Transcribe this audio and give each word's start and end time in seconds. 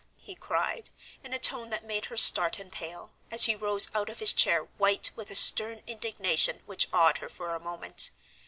he 0.17 0.33
cried, 0.33 0.89
in 1.23 1.31
a 1.31 1.37
tone 1.37 1.69
that 1.69 1.83
made 1.85 2.05
her 2.05 2.17
start 2.17 2.57
and 2.57 2.71
pale, 2.71 3.13
as 3.29 3.43
he 3.43 3.55
rose 3.55 3.87
out 3.93 4.09
of 4.09 4.17
his 4.17 4.33
chair 4.33 4.63
white 4.79 5.11
with 5.15 5.29
a 5.29 5.35
stern 5.35 5.83
indignation 5.85 6.63
which 6.65 6.87
awed 6.91 7.19
her 7.19 7.29
for 7.29 7.53
a 7.53 7.59
moment. 7.59 8.09